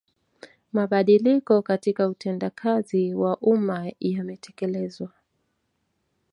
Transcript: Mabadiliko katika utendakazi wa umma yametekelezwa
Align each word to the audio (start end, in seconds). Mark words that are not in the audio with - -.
Mabadiliko 0.73 1.61
katika 1.61 2.07
utendakazi 2.07 3.13
wa 3.13 3.37
umma 3.37 3.91
yametekelezwa 3.99 5.09